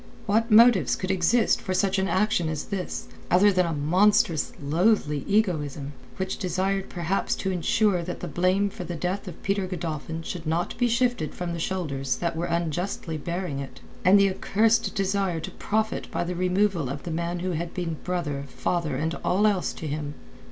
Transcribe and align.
What 0.25 0.49
motives 0.49 0.95
could 0.95 1.11
exist 1.11 1.61
for 1.61 1.75
such 1.75 1.99
an 1.99 2.07
action 2.07 2.49
as 2.49 2.63
this, 2.63 3.07
other 3.29 3.51
than 3.51 3.67
a 3.67 3.71
monstrous, 3.71 4.51
a 4.59 4.65
loathly 4.65 5.23
egoism 5.27 5.93
which 6.17 6.39
desired 6.39 6.89
perhaps 6.89 7.35
to 7.35 7.51
ensure 7.51 8.01
that 8.01 8.19
the 8.19 8.27
blame 8.27 8.71
for 8.71 8.83
the 8.83 8.95
death 8.95 9.27
of 9.27 9.43
Peter 9.43 9.67
Godolphin 9.67 10.23
should 10.23 10.47
not 10.47 10.75
be 10.79 10.87
shifted 10.87 11.35
from 11.35 11.53
the 11.53 11.59
shoulders 11.59 12.15
that 12.15 12.35
were 12.35 12.45
unjustly 12.47 13.19
bearing 13.19 13.59
it, 13.59 13.79
and 14.03 14.19
the 14.19 14.31
accursed 14.31 14.95
desire 14.95 15.39
to 15.39 15.51
profit 15.51 16.09
by 16.09 16.23
the 16.23 16.33
removal 16.33 16.89
of 16.89 17.03
the 17.03 17.11
man 17.11 17.41
who 17.41 17.51
had 17.51 17.71
been 17.71 17.97
brother, 18.03 18.45
father 18.47 18.95
and 18.95 19.13
all 19.23 19.45
else 19.45 19.71
to 19.73 19.85
him? 19.85 20.15